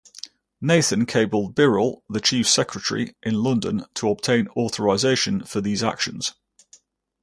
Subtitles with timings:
[0.61, 6.33] Nathan cabled Birrell, the Chief Secretary, in London to obtain authorisation for these actions.